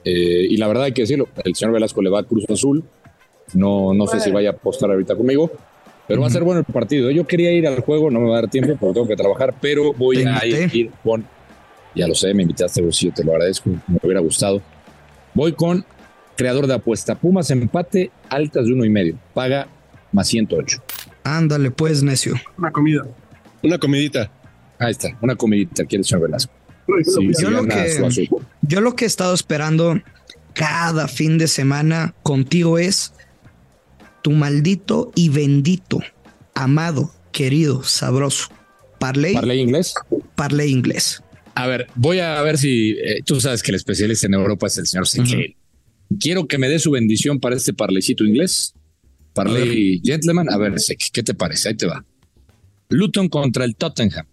Eh, 0.05 0.47
y 0.50 0.57
la 0.57 0.67
verdad 0.67 0.85
hay 0.85 0.93
que 0.93 1.01
decirlo, 1.01 1.27
el 1.43 1.55
señor 1.55 1.74
Velasco 1.74 2.01
le 2.01 2.09
va 2.09 2.19
a 2.19 2.24
Cruz 2.24 2.45
Azul. 2.50 2.83
No, 3.53 3.93
no 3.93 4.07
sé 4.07 4.19
si 4.19 4.31
vaya 4.31 4.50
a 4.50 4.53
apostar 4.53 4.89
ahorita 4.89 5.15
conmigo, 5.15 5.51
pero 6.07 6.21
va 6.21 6.27
a 6.27 6.29
ser 6.29 6.43
bueno 6.43 6.59
el 6.59 6.65
partido. 6.65 7.12
Yo 7.12 7.25
quería 7.27 7.51
ir 7.51 7.67
al 7.67 7.81
juego, 7.81 8.09
no 8.09 8.19
me 8.19 8.29
va 8.29 8.38
a 8.38 8.41
dar 8.41 8.50
tiempo 8.50 8.75
porque 8.79 8.93
tengo 8.93 9.07
que 9.07 9.15
trabajar, 9.15 9.55
pero 9.59 9.93
voy 9.93 10.24
a 10.24 10.45
ir 10.45 10.91
con. 11.03 11.25
Ya 11.95 12.07
lo 12.07 12.15
sé, 12.15 12.33
me 12.33 12.43
invitaste, 12.43 12.81
Bolsillo, 12.81 13.13
te 13.13 13.24
lo 13.24 13.31
agradezco, 13.31 13.69
me 13.69 14.00
hubiera 14.01 14.19
gustado. 14.19 14.62
Voy 15.33 15.53
con 15.53 15.85
creador 16.35 16.67
de 16.67 16.75
apuesta. 16.75 17.15
Pumas 17.15 17.50
empate, 17.51 18.12
altas 18.29 18.65
de 18.65 18.74
uno 18.74 18.85
y 18.85 18.89
medio. 18.89 19.17
Paga 19.33 19.67
más 20.12 20.27
108. 20.27 20.81
Ándale, 21.24 21.71
pues, 21.71 22.03
necio. 22.03 22.33
Una 22.57 22.71
comida. 22.71 23.03
Una 23.63 23.77
comidita. 23.77 24.29
Ahí 24.77 24.91
está, 24.91 25.17
una 25.21 25.35
comidita, 25.35 25.85
quiere 25.85 26.01
el 26.01 26.05
señor 26.05 26.24
Velasco. 26.24 26.53
Sí, 27.04 27.32
Yo 27.42 27.50
lo 27.50 27.65
que- 27.65 27.89
su 27.94 28.06
azul. 28.06 28.27
Yo 28.62 28.82
lo 28.82 28.96
que 28.96 29.06
he 29.06 29.08
estado 29.08 29.34
esperando 29.34 30.00
cada 30.54 31.08
fin 31.08 31.38
de 31.38 31.48
semana 31.48 32.13
contigo 32.24 32.77
es 32.77 33.13
tu 34.22 34.32
maldito 34.32 35.12
y 35.15 35.30
bendito, 35.30 36.00
amado, 36.54 37.12
querido, 37.32 37.84
sabroso. 37.84 38.50
Parley, 39.00 39.34
¿Parley 39.34 39.60
inglés? 39.60 39.94
parley 40.36 40.72
inglés. 40.72 41.22
A 41.54 41.68
ver, 41.68 41.88
voy 41.96 42.20
a 42.20 42.42
ver 42.42 42.58
si 42.58 42.92
eh, 42.92 43.20
tú 43.25 43.39
sabes 43.39 43.62
que 43.63 43.72
el 43.72 43.75
especialista 43.75 44.27
en 44.27 44.34
Europa 44.34 44.68
es 44.68 44.77
el 44.77 44.88
señor 44.88 45.08
Sequeiro. 45.08 45.54
Quiero 46.20 46.48
que 46.48 46.58
me 46.58 46.70
dé 46.70 46.80
su 46.80 46.92
bendición 46.92 47.39
para 47.39 47.56
este 47.56 47.74
parleycito 47.74 48.24
inglés. 48.24 48.74
Parley 49.34 50.01
Gentleman. 50.04 50.50
A 50.51 50.58
ver, 50.58 50.80
Sek, 50.80 51.00
¿qué 51.12 51.24
te 51.24 51.34
parece? 51.34 51.70
Ahí 51.70 51.75
te 51.75 51.88
va. 51.88 52.06
Luton 52.89 53.27
contra 53.27 53.65
el 53.65 53.75
Tottenham. 53.75 54.25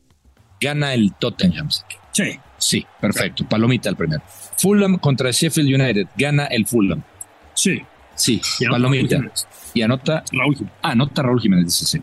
Gana 0.60 0.94
el 0.94 1.12
Tottenham. 1.18 1.70
Sek. 1.70 1.86
Sí. 2.12 2.38
Sí, 2.58 2.86
perfecto. 3.00 3.44
Palomita 3.48 3.88
el 3.88 3.96
primero. 3.96 4.22
Fulham 4.56 4.98
contra 4.98 5.30
Sheffield 5.30 5.74
United. 5.74 6.06
Gana 6.16 6.46
el 6.46 6.66
Fulham. 6.66 7.02
Sí. 7.54 7.82
Sí, 8.14 8.40
Y 8.60 8.66
palomita. 8.66 9.16
Raúl. 9.16 9.32
Y 9.74 9.82
anota. 9.82 10.22
Raúl 10.32 10.54
Jiménez. 10.54 10.74
Ah, 10.82 10.90
anota 10.92 11.22
Raúl 11.22 11.40
Jiménez, 11.40 11.80
dice. 11.80 12.00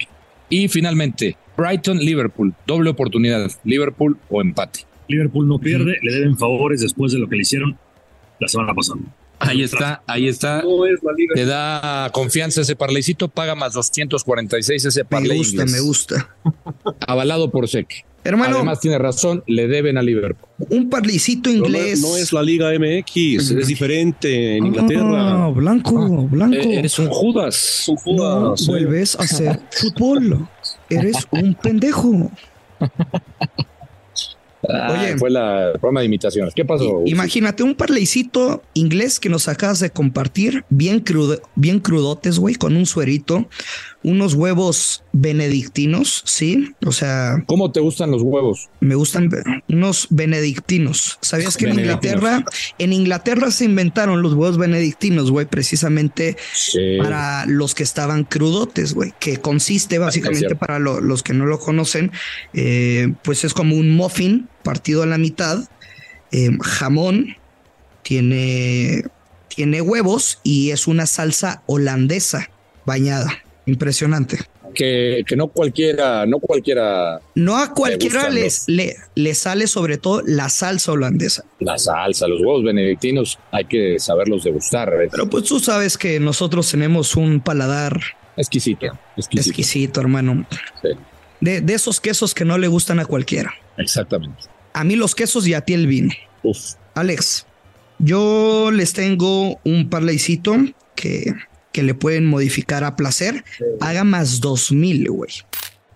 Y 0.49 0.67
finalmente, 0.67 1.37
Brighton 1.55 1.99
Liverpool. 1.99 2.53
Doble 2.65 2.89
oportunidad. 2.89 3.49
Liverpool 3.63 4.17
o 4.29 4.41
empate. 4.41 4.85
Liverpool 5.07 5.47
no 5.47 5.57
pierde, 5.59 5.97
le 6.01 6.13
deben 6.13 6.37
favores 6.37 6.81
después 6.81 7.11
de 7.11 7.17
lo 7.17 7.27
que 7.27 7.35
le 7.35 7.41
hicieron 7.41 7.77
la 8.39 8.47
semana 8.47 8.73
pasada. 8.73 8.99
Ahí 9.39 9.63
está, 9.63 10.03
ahí 10.05 10.27
está. 10.27 10.63
Te 11.33 11.45
da 11.45 12.09
confianza 12.13 12.61
ese 12.61 12.75
parleycito, 12.75 13.27
paga 13.27 13.55
más 13.55 13.73
246 13.73 14.85
ese 14.85 15.05
parley. 15.05 15.31
Me 15.31 15.37
gusta, 15.37 15.65
me 15.65 15.79
gusta. 15.79 16.35
Avalado 17.07 17.49
por 17.49 17.67
SEC. 17.67 18.05
Hermano, 18.23 18.57
Además 18.57 18.79
tiene 18.79 18.97
razón, 18.97 19.43
le 19.47 19.67
deben 19.67 19.97
a 19.97 20.01
Liverpool. 20.01 20.49
Un 20.69 20.89
parlicito 20.89 21.49
inglés. 21.49 22.01
No, 22.01 22.17
es 22.17 22.33
la 22.33 22.43
Liga 22.43 22.69
MX, 22.77 23.51
es 23.51 23.67
diferente 23.67 24.57
en 24.57 24.67
Inglaterra. 24.67 25.45
Ah, 25.45 25.49
blanco, 25.49 26.27
blanco. 26.27 26.55
Eh, 26.57 26.79
eres 26.79 26.99
un 26.99 27.07
Judas. 27.07 27.85
Un 27.87 27.95
Judas. 27.95 28.61
No, 28.61 28.67
vuelves 28.67 29.15
a 29.15 29.23
hacer 29.23 29.59
fútbol. 29.71 30.47
Eres 30.89 31.15
un 31.31 31.53
pendejo. 31.55 32.29
Ah, 34.67 34.97
Oye, 34.99 35.17
fue 35.17 35.29
la 35.29 35.71
forma 35.79 36.01
de 36.01 36.07
imitaciones. 36.07 36.53
¿Qué 36.53 36.65
pasó? 36.65 37.01
Imagínate 37.05 37.63
un 37.63 37.75
parleycito 37.75 38.61
inglés 38.73 39.19
que 39.19 39.29
nos 39.29 39.47
acabas 39.47 39.79
de 39.79 39.89
compartir, 39.89 40.65
bien 40.69 40.99
crudo, 40.99 41.41
bien 41.55 41.79
crudotes, 41.79 42.39
güey, 42.39 42.55
con 42.55 42.75
un 42.75 42.85
suerito, 42.85 43.47
unos 44.01 44.33
huevos 44.33 45.03
benedictinos, 45.11 46.23
¿sí? 46.25 46.73
O 46.85 46.91
sea... 46.91 47.43
¿Cómo 47.47 47.71
te 47.71 47.81
gustan 47.81 48.11
los 48.11 48.21
huevos? 48.21 48.69
Me 48.79 48.95
gustan 48.95 49.29
unos 49.67 50.07
benedictinos. 50.09 51.17
¿Sabías 51.21 51.57
que 51.57 51.65
en 51.65 51.79
Inglaterra, 51.79 52.45
en 52.77 52.93
Inglaterra 52.93 53.51
se 53.51 53.65
inventaron 53.65 54.21
los 54.21 54.33
huevos 54.33 54.57
benedictinos, 54.57 55.31
güey, 55.31 55.45
precisamente 55.47 56.37
para 57.01 57.45
los 57.45 57.75
que 57.75 57.83
estaban 57.83 58.23
crudotes, 58.23 58.93
güey, 58.93 59.13
que 59.19 59.37
consiste 59.37 59.97
básicamente 59.97 60.55
para 60.55 60.79
los 60.79 61.21
que 61.21 61.33
no 61.33 61.45
lo 61.45 61.59
conocen, 61.59 62.11
eh, 62.53 63.13
pues 63.23 63.43
es 63.43 63.53
como 63.53 63.75
un 63.75 63.91
muffin 63.91 64.47
partido 64.63 65.03
a 65.03 65.07
la 65.07 65.17
mitad, 65.17 65.67
eh, 66.31 66.51
jamón, 66.61 67.35
tiene, 68.01 69.03
tiene 69.49 69.81
huevos 69.81 70.39
y 70.43 70.71
es 70.71 70.87
una 70.87 71.05
salsa 71.05 71.63
holandesa 71.65 72.49
bañada. 72.85 73.43
Impresionante. 73.69 74.39
Que, 74.73 75.23
que, 75.27 75.35
no 75.35 75.47
cualquiera, 75.47 76.25
no 76.25 76.39
cualquiera. 76.39 77.19
No 77.35 77.57
a 77.57 77.73
cualquiera 77.73 78.29
les, 78.29 78.67
le, 78.67 78.95
le, 79.15 79.33
sale 79.33 79.67
sobre 79.67 79.97
todo 79.97 80.21
la 80.25 80.49
salsa 80.49 80.91
holandesa. 80.91 81.43
La 81.59 81.77
salsa, 81.77 82.27
los 82.27 82.39
huevos 82.39 82.63
benedictinos, 82.63 83.39
hay 83.51 83.65
que 83.65 83.99
saberlos 83.99 84.43
degustar. 84.43 84.95
¿ves? 84.95 85.09
Pero 85.11 85.29
pues 85.29 85.45
tú 85.45 85.59
sabes 85.59 85.97
que 85.97 86.19
nosotros 86.19 86.69
tenemos 86.69 87.15
un 87.15 87.41
paladar 87.41 87.99
exquisito. 88.37 88.87
Exquisito, 89.17 89.49
exquisito 89.49 90.01
hermano. 90.01 90.47
Sí. 90.81 90.89
De, 91.41 91.61
de, 91.61 91.73
esos 91.73 91.99
quesos 91.99 92.33
que 92.33 92.45
no 92.45 92.57
le 92.57 92.67
gustan 92.67 92.99
a 92.99 93.05
cualquiera. 93.05 93.53
Exactamente. 93.77 94.43
A 94.73 94.83
mí 94.83 94.95
los 94.95 95.15
quesos 95.15 95.47
y 95.47 95.53
a 95.53 95.61
ti 95.61 95.73
el 95.73 95.87
vino. 95.87 96.13
Uf. 96.43 96.73
Alex, 96.95 97.45
yo 97.99 98.71
les 98.71 98.93
tengo 98.93 99.59
un 99.63 99.89
parleycito 99.89 100.55
que 100.95 101.33
que 101.79 101.83
le 101.83 101.93
pueden 101.93 102.25
modificar 102.25 102.83
a 102.83 102.97
placer, 102.97 103.45
haga 103.79 104.03
más 104.03 104.41
dos 104.41 104.69
mil, 104.69 105.09
güey. 105.09 105.31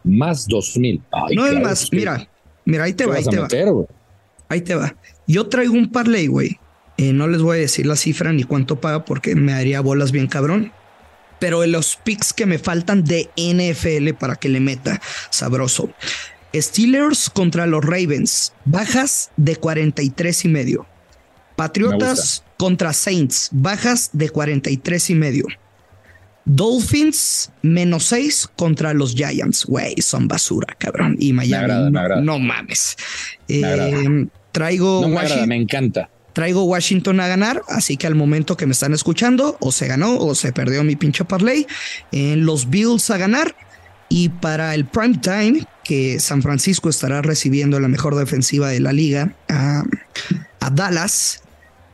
Más 0.06 0.48
dos 0.48 0.78
mil. 0.78 1.02
No 1.36 1.46
es 1.46 1.60
más, 1.60 1.90
mira, 1.92 2.30
mira, 2.64 2.86
ahí 2.86 2.94
te 2.94 3.06
va, 3.06 3.16
ahí 3.16 3.26
te 3.26 3.38
va. 3.38 3.50
Ahí 4.48 4.62
te 4.62 4.76
va. 4.76 4.96
Yo 5.28 5.48
traigo 5.48 5.74
un 5.74 5.92
parlay, 5.92 6.28
güey. 6.28 6.58
Eh, 6.96 7.12
no 7.12 7.28
les 7.28 7.42
voy 7.42 7.58
a 7.58 7.60
decir 7.60 7.86
la 7.86 7.98
cifra 7.98 8.32
ni 8.32 8.46
cuánto 8.46 8.80
paga 8.80 9.04
porque 9.04 9.36
me 9.36 9.52
haría 9.52 9.82
bolas 9.82 10.14
bien 10.14 10.28
cabrón. 10.28 10.72
Pero 11.40 11.66
en 11.66 11.74
los 11.74 11.98
picks 11.98 12.32
que 12.32 12.46
me 12.46 12.60
faltan 12.60 13.04
de 13.04 13.30
NFL 13.36 14.14
para 14.18 14.38
que 14.38 14.48
le 14.48 14.62
meta 14.62 15.02
sabroso. 15.32 15.90
Steelers 16.56 17.30
contra 17.30 17.68
los 17.68 17.84
Ravens, 17.84 18.54
bajas 18.64 19.32
de 19.36 19.58
43 19.58 20.46
y 20.46 20.48
medio. 20.48 20.86
Patriotas 21.58 22.46
contra 22.58 22.94
Saints, 22.94 23.50
bajas 23.52 24.12
de 24.14 24.30
43 24.30 25.10
y 25.10 25.16
medio. 25.16 25.46
Dolphins 26.46 27.52
menos 27.62 28.06
6 28.06 28.50
contra 28.56 28.94
los 28.94 29.16
Giants. 29.16 29.66
Güey, 29.66 29.96
son 30.02 30.28
basura, 30.28 30.76
cabrón. 30.78 31.16
Y 31.20 31.34
Miami, 31.34 31.92
no, 32.22 32.40
mames. 32.40 32.98
Eh, 33.48 34.28
traigo 34.52 35.02
Washington. 35.02 35.50
me 35.50 35.56
encanta. 35.56 36.10
Traigo 36.34 36.64
Washington 36.64 37.20
a 37.20 37.28
ganar, 37.28 37.62
así 37.70 37.96
que 37.96 38.08
al 38.08 38.16
momento 38.16 38.58
que 38.58 38.66
me 38.66 38.72
están 38.72 38.94
escuchando, 38.94 39.56
o 39.60 39.72
se 39.72 39.88
ganó 39.88 40.18
o 40.18 40.34
se 40.34 40.52
perdió 40.52 40.84
mi 40.84 40.96
pinche 40.96 41.24
parlay. 41.26 41.68
En 42.12 42.46
los 42.46 42.70
Bills 42.70 43.10
a 43.12 43.18
ganar. 43.18 43.56
Y 44.10 44.30
para 44.30 44.76
el 44.76 44.86
prime 44.86 45.18
time, 45.20 45.66
que 45.84 46.20
San 46.20 46.42
Francisco 46.42 46.90
estará 46.90 47.22
recibiendo 47.22 47.80
la 47.80 47.88
mejor 47.88 48.16
defensiva 48.16 48.70
de 48.70 48.80
la 48.80 48.94
liga 48.94 49.34
a, 49.48 49.84
a 50.60 50.70
Dallas, 50.70 51.42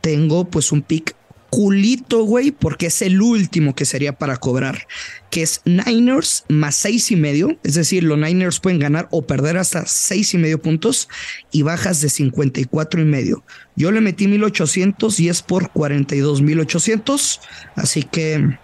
tengo 0.00 0.44
pues 0.44 0.72
un 0.72 0.82
pick 0.82 1.14
culito, 1.50 2.24
güey, 2.24 2.52
porque 2.52 2.86
es 2.86 3.02
el 3.02 3.20
último 3.20 3.74
que 3.74 3.84
sería 3.84 4.16
para 4.16 4.36
cobrar, 4.36 4.86
que 5.30 5.42
es 5.42 5.60
Niners 5.64 6.44
más 6.48 6.76
seis 6.76 7.10
y 7.10 7.16
medio. 7.16 7.58
Es 7.64 7.74
decir, 7.74 8.04
los 8.04 8.18
Niners 8.18 8.60
pueden 8.60 8.78
ganar 8.78 9.08
o 9.10 9.26
perder 9.26 9.58
hasta 9.58 9.84
seis 9.86 10.32
y 10.32 10.38
medio 10.38 10.62
puntos 10.62 11.08
y 11.50 11.62
bajas 11.62 12.00
de 12.00 12.08
54 12.08 13.02
y 13.02 13.04
medio. 13.04 13.44
Yo 13.76 13.90
le 13.90 14.00
metí 14.00 14.28
1800 14.28 15.18
y 15.20 15.28
es 15.28 15.42
por 15.42 15.70
42 15.70 16.40
mil 16.40 16.60
800. 16.60 17.40
Así 17.74 18.04
que, 18.04 18.58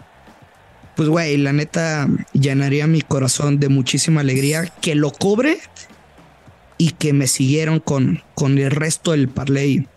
pues, 0.95 1.09
güey, 1.09 1.37
la 1.37 1.53
neta 1.53 2.09
llenaría 2.33 2.87
mi 2.87 3.03
corazón 3.03 3.59
de 3.59 3.69
muchísima 3.69 4.21
alegría 4.21 4.73
que 4.81 4.95
lo 4.95 5.11
cobre 5.11 5.59
y 6.79 6.93
que 6.93 7.13
me 7.13 7.27
siguieron 7.27 7.81
con, 7.81 8.23
con 8.35 8.59
el 8.59 8.71
resto 8.71 9.11
del 9.11 9.29
parlay 9.29 9.89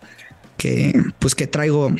que, 0.56 0.92
pues, 1.18 1.34
que 1.34 1.46
traigo 1.46 1.94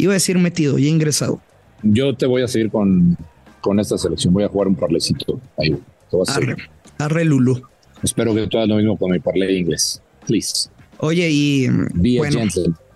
Iba 0.00 0.12
a 0.12 0.14
decir 0.14 0.38
metido 0.38 0.78
y 0.78 0.88
ingresado. 0.88 1.40
Yo 1.82 2.14
te 2.14 2.26
voy 2.26 2.42
a 2.42 2.48
seguir 2.48 2.70
con, 2.70 3.18
con 3.60 3.78
esta 3.78 3.98
selección. 3.98 4.32
Voy 4.32 4.44
a 4.44 4.48
jugar 4.48 4.68
un 4.68 4.74
parlecito 4.74 5.38
ahí. 5.58 5.76
arre, 6.28 6.56
arre 6.98 7.24
Lulu. 7.26 7.62
Espero 8.02 8.34
que 8.34 8.46
tú 8.46 8.56
hagas 8.56 8.70
lo 8.70 8.76
mismo 8.76 8.96
con 8.96 9.10
mi 9.10 9.18
parley 9.18 9.58
inglés. 9.58 10.00
Please. 10.26 10.70
Oye, 10.98 11.28
y 11.30 11.68
bueno, 12.18 12.40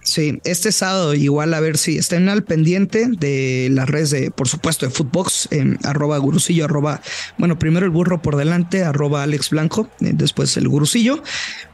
sí, 0.03 0.39
este 0.45 0.73
sábado 0.73 1.15
igual 1.15 1.53
a 1.53 1.61
ver 1.61 1.77
si 1.77 1.99
estén 1.99 2.29
al 2.29 2.45
pendiente 2.45 3.09
de 3.09 3.69
las 3.71 3.89
redes 3.89 4.11
de, 4.11 4.31
por 4.31 4.49
supuesto, 4.49 4.87
de 4.87 4.93
Footbox, 4.93 5.49
en 5.51 5.79
arroba 5.85 6.17
gurusillo, 6.19 6.65
arroba, 6.65 7.03
bueno, 7.39 7.59
primero 7.59 7.85
el 7.85 7.91
burro 7.91 8.21
por 8.23 8.37
delante, 8.37 8.83
arroba 8.83 9.23
Alex 9.23 9.51
Blanco, 9.51 9.89
eh, 10.01 10.13
después 10.15 10.57
el 10.57 10.69
gurusillo. 10.69 11.23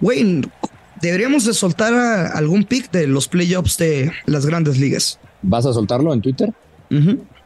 Güey, 0.01 0.43
deberíamos 1.01 1.45
de 1.45 1.55
soltar 1.55 1.93
algún 2.35 2.65
pick 2.65 2.91
de 2.91 3.07
los 3.07 3.29
playoffs 3.29 3.77
de 3.79 4.13
las 4.27 4.47
grandes 4.47 4.79
ligas. 4.79 5.19
¿Vas 5.43 5.67
a 5.67 5.73
soltarlo 5.73 6.13
en 6.13 6.21
Twitter? 6.21 6.53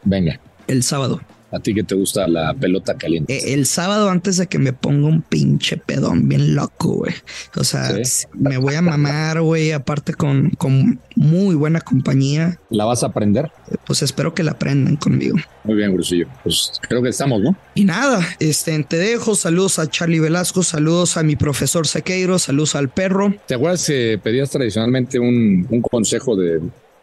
Venga. 0.03 0.39
El 0.67 0.83
sábado. 0.83 1.21
A 1.55 1.59
ti 1.61 1.73
que 1.73 1.83
te 1.83 1.95
gusta 1.95 2.27
la 2.27 2.53
pelota 2.53 2.97
caliente. 2.97 3.33
Eh, 3.33 3.53
el 3.53 3.65
sábado 3.65 4.09
antes 4.09 4.35
de 4.35 4.47
que 4.47 4.59
me 4.59 4.73
ponga 4.73 5.07
un 5.07 5.21
pinche 5.21 5.77
pedón 5.77 6.27
bien 6.27 6.53
loco, 6.53 6.95
güey. 6.95 7.13
O 7.55 7.63
sea, 7.63 7.93
me 8.33 8.57
voy 8.57 8.75
a 8.75 8.81
mamar, 8.81 9.39
güey, 9.41 9.71
aparte 9.71 10.13
con, 10.13 10.49
con 10.51 10.99
muy 11.15 11.55
buena 11.55 11.79
compañía. 11.79 12.59
¿La 12.69 12.83
vas 12.83 13.03
a 13.03 13.07
aprender? 13.07 13.51
Pues 13.85 14.01
espero 14.01 14.33
que 14.33 14.43
la 14.43 14.51
aprendan 14.51 14.97
conmigo. 14.97 15.37
Muy 15.63 15.75
bien, 15.75 15.93
Grusillo. 15.93 16.27
Pues 16.43 16.73
creo 16.81 17.01
que 17.01 17.09
estamos, 17.09 17.41
¿no? 17.41 17.55
Y 17.73 17.85
nada, 17.85 18.21
este, 18.39 18.83
te 18.83 18.97
dejo. 18.97 19.35
Saludos 19.35 19.79
a 19.79 19.89
Charlie 19.89 20.19
Velasco, 20.19 20.61
saludos 20.61 21.15
a 21.15 21.23
mi 21.23 21.37
profesor 21.37 21.87
Sequeiro, 21.87 22.37
saludos 22.37 22.75
al 22.75 22.89
perro. 22.89 23.33
¿Te 23.47 23.55
acuerdas 23.55 23.87
que 23.87 24.19
pedías 24.21 24.49
tradicionalmente 24.49 25.19
un, 25.19 25.65
un 25.69 25.81
consejo 25.81 26.35
de, 26.35 26.59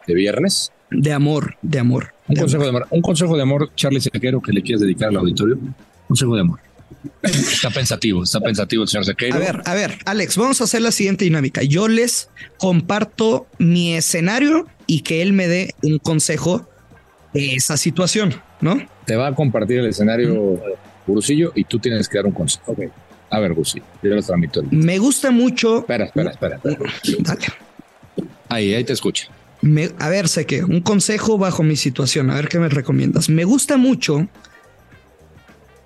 de 0.07 0.13
viernes? 0.13 0.71
De 0.89 1.11
amor, 1.11 1.55
de 1.61 1.79
amor. 1.79 2.13
Un 2.27 2.35
consejo 2.35 2.63
de 2.63 2.69
amor. 2.69 2.87
Un 2.89 3.01
consejo 3.01 3.35
de 3.35 3.41
amor, 3.41 3.71
Charlie 3.75 4.01
Sequero, 4.01 4.41
que 4.41 4.51
le 4.51 4.61
quieres 4.61 4.81
dedicar 4.81 5.09
al 5.09 5.17
auditorio. 5.17 5.55
Un 5.55 5.75
consejo 6.07 6.35
de 6.35 6.41
amor. 6.41 6.59
Está 7.21 7.69
pensativo, 7.69 8.23
está 8.23 8.39
pensativo 8.39 8.83
el 8.83 8.89
señor 8.89 9.05
Sequeiro. 9.05 9.35
A 9.35 9.39
ver, 9.39 9.61
a 9.65 9.73
ver, 9.73 9.97
Alex, 10.05 10.37
vamos 10.37 10.61
a 10.61 10.65
hacer 10.65 10.81
la 10.81 10.91
siguiente 10.91 11.25
dinámica. 11.25 11.63
Yo 11.63 11.87
les 11.87 12.29
comparto 12.57 13.47
mi 13.57 13.95
escenario 13.95 14.67
y 14.85 15.01
que 15.01 15.21
él 15.21 15.33
me 15.33 15.47
dé 15.47 15.73
un 15.81 15.97
consejo 15.97 16.67
de 17.33 17.55
esa 17.55 17.77
situación, 17.77 18.35
¿no? 18.61 18.77
Te 19.05 19.15
va 19.15 19.27
a 19.27 19.35
compartir 19.35 19.79
el 19.79 19.87
escenario 19.87 20.61
Gurusillo 21.07 21.51
y 21.55 21.63
tú 21.63 21.79
tienes 21.79 22.07
que 22.07 22.19
dar 22.19 22.27
un 22.27 22.33
consejo. 22.33 22.75
A 23.29 23.39
ver, 23.39 23.53
yo 23.55 24.21
transmito. 24.21 24.61
Me 24.69 24.99
gusta 24.99 25.31
mucho. 25.31 25.79
Espera, 25.79 26.05
espera, 26.05 26.31
espera. 26.31 26.61
Dale. 26.63 27.47
Ahí, 28.47 28.75
ahí 28.75 28.83
te 28.83 28.93
escucho 28.93 29.27
a 29.99 30.09
ver, 30.09 30.27
sé 30.27 30.45
que 30.45 30.63
un 30.63 30.81
consejo 30.81 31.37
bajo 31.37 31.63
mi 31.63 31.75
situación, 31.75 32.29
a 32.29 32.35
ver 32.35 32.49
qué 32.49 32.59
me 32.59 32.69
recomiendas. 32.69 33.29
Me 33.29 33.45
gusta 33.45 33.77
mucho 33.77 34.27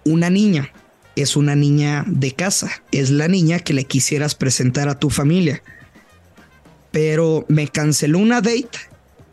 una 0.05 0.29
niña. 0.29 0.72
Es 1.15 1.36
una 1.36 1.55
niña 1.55 2.05
de 2.07 2.31
casa. 2.31 2.84
Es 2.91 3.10
la 3.10 3.27
niña 3.27 3.60
que 3.60 3.74
le 3.74 3.86
quisieras 3.86 4.36
presentar 4.36 4.88
a 4.89 5.00
tu 5.00 5.10
familia. 5.10 5.62
Pero 6.91 7.46
me 7.50 7.67
canceló 7.67 8.19
una 8.19 8.41
date 8.41 8.69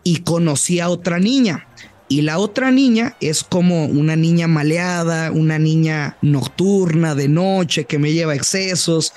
y 0.03 0.19
conocí 0.21 0.81
a 0.81 0.89
otra 0.89 1.19
niña. 1.19 1.67
Y 2.09 2.23
la 2.23 2.39
otra 2.39 2.71
niña 2.71 3.17
es 3.21 3.45
como 3.45 3.87
una 3.87 4.17
niña 4.17 4.47
maleada, 4.47 5.31
una 5.33 5.59
niña 5.59 6.19
nocturna, 6.21 7.15
de 7.15 7.29
noche, 7.29 7.87
que 7.87 7.99
me 7.99 8.13
lleva 8.13 8.35
excesos, 8.35 9.15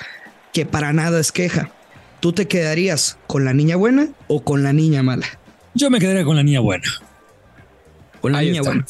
que 0.54 0.66
para 0.66 0.94
nada 0.94 1.20
es 1.20 1.32
queja. 1.32 1.72
¿Tú 2.20 2.34
te 2.34 2.48
quedarías 2.48 3.18
con 3.28 3.46
la 3.46 3.54
niña 3.54 3.76
buena 3.76 4.10
o 4.28 4.44
con 4.44 4.64
la 4.64 4.74
niña 4.74 5.04
mala? 5.04 5.28
Yo 5.74 5.90
me 5.90 6.00
quedaría 6.00 6.24
con 6.24 6.36
la 6.36 6.44
niña 6.44 6.60
buena. 6.60 6.88
Con 8.22 8.32
la 8.32 8.42
niña 8.42 8.62
buena. 8.62 8.86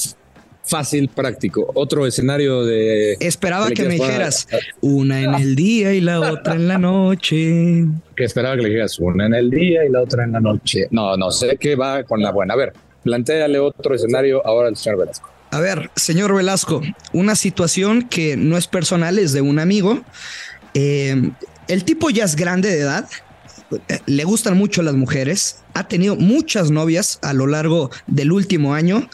Fácil, 0.63 1.07
práctico. 1.07 1.71
Otro 1.75 2.05
escenario 2.05 2.65
de. 2.65 3.13
Esperaba 3.21 3.69
que 3.71 3.83
me 3.83 3.93
dijeras 3.93 4.47
una 4.81 5.21
en 5.21 5.33
el 5.33 5.55
día 5.55 5.93
y 5.93 6.01
la 6.01 6.19
otra 6.19 6.55
en 6.55 6.67
la 6.67 6.77
noche. 6.77 7.85
Que 8.15 8.25
esperaba 8.25 8.57
que 8.57 8.63
le 8.63 8.69
dijeras 8.69 8.99
una 8.99 9.27
en 9.27 9.33
el 9.33 9.49
día 9.49 9.85
y 9.85 9.89
la 9.89 10.01
otra 10.01 10.25
en 10.25 10.33
la 10.33 10.41
noche. 10.41 10.87
No, 10.91 11.15
no 11.15 11.31
sé 11.31 11.57
qué 11.57 11.75
va 11.75 12.03
con 12.03 12.21
la 12.21 12.31
buena. 12.31 12.53
A 12.53 12.57
ver, 12.57 12.73
planteale 13.03 13.59
otro 13.59 13.95
escenario 13.95 14.45
ahora 14.45 14.67
al 14.67 14.75
señor 14.75 14.99
Velasco. 14.99 15.29
A 15.51 15.59
ver, 15.61 15.89
señor 15.95 16.35
Velasco, 16.35 16.81
una 17.13 17.35
situación 17.35 18.03
que 18.03 18.35
no 18.35 18.57
es 18.57 18.67
personal, 18.67 19.19
es 19.19 19.31
de 19.31 19.39
un 19.39 19.59
amigo. 19.59 20.01
Eh, 20.73 21.31
el 21.67 21.83
tipo 21.83 22.09
ya 22.09 22.25
es 22.25 22.35
grande 22.35 22.69
de 22.69 22.79
edad, 22.79 23.09
le 24.05 24.23
gustan 24.23 24.57
mucho 24.57 24.81
las 24.81 24.95
mujeres, 24.95 25.57
ha 25.73 25.87
tenido 25.87 26.15
muchas 26.15 26.71
novias 26.71 27.19
a 27.21 27.33
lo 27.33 27.47
largo 27.47 27.91
del 28.07 28.31
último 28.31 28.73
año, 28.73 29.09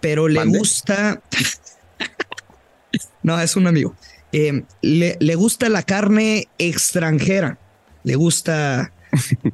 pero 0.00 0.28
le 0.28 0.44
gusta... 0.44 1.22
no, 3.22 3.40
es 3.40 3.56
un 3.56 3.66
amigo. 3.66 3.94
Eh, 4.32 4.64
le, 4.82 5.34
gusta 5.34 5.68
la 5.68 5.82
carne 5.82 6.48
extranjera, 6.58 7.58
le 8.04 8.16
gusta... 8.16 8.92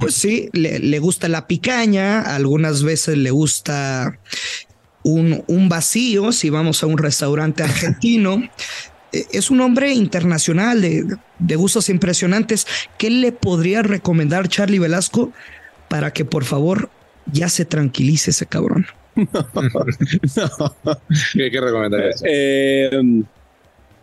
Pues 0.00 0.16
sí, 0.16 0.50
le, 0.52 0.80
le, 0.80 0.98
gusta 0.98 1.28
la 1.28 1.46
picaña, 1.46 2.20
algunas 2.20 2.82
veces 2.82 3.16
le 3.16 3.30
gusta 3.30 4.18
un, 5.02 5.44
un 5.46 5.70
vacío 5.70 6.30
si 6.32 6.50
vamos 6.50 6.82
a 6.82 6.86
un 6.86 6.98
restaurante 6.98 7.62
argentino. 7.62 8.42
E, 9.12 9.26
es 9.32 9.50
un 9.50 9.60
hombre 9.60 9.92
internacional 9.92 10.80
de, 10.80 11.04
de, 11.38 11.56
gustos 11.56 11.88
impresionantes. 11.88 12.66
¿Qué 12.98 13.10
le 13.10 13.32
podría 13.32 13.82
recomendar 13.82 14.48
Charlie 14.48 14.78
Velasco 14.78 15.32
para 15.88 16.12
que 16.12 16.24
por 16.24 16.44
favor 16.44 16.90
ya 17.30 17.48
se 17.48 17.64
tranquilice 17.64 18.30
ese 18.30 18.46
cabrón? 18.46 18.86
¿Qué, 21.34 21.50
qué 21.50 21.60
recomendarías? 21.60 22.22
Eh, 22.26 22.90